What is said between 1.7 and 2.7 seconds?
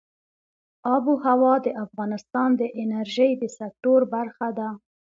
افغانستان د